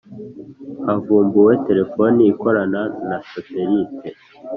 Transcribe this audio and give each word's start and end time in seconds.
Havumbuwe 0.85 1.53
telefoni 1.67 2.21
ikorana 2.31 2.81
na 3.07 3.17
satellite. 3.29 4.09